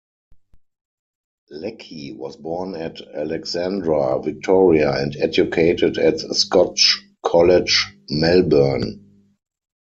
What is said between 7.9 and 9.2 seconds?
Melbourne.